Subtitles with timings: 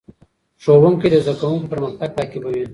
[0.63, 2.63] ښوونکی د زدهکوونکو پرمختګ تعقیبوي.